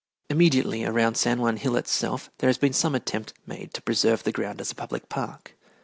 Immediately 0.31 0.83
around 0.83 1.13
San 1.15 1.39
Juan 1.41 1.57
Hill 1.57 1.75
itself 1.75 2.31
there 2.39 2.49
has 2.49 2.57
been 2.57 2.73
some 2.73 2.95
attempt 2.95 3.35
made 3.45 3.71
to 3.75 3.83
preserve 3.83 4.23
the 4.23 4.31
ground 4.31 4.59
as 4.59 4.71
a 4.71 4.75
public 4.75 5.09
park. 5.09 5.53